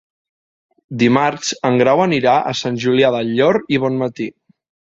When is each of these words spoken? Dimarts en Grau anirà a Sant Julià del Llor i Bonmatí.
Dimarts 1.03 1.51
en 1.69 1.77
Grau 1.83 2.03
anirà 2.07 2.35
a 2.51 2.55
Sant 2.63 2.81
Julià 2.87 3.13
del 3.19 3.31
Llor 3.37 3.61
i 3.77 3.83
Bonmatí. 3.87 4.31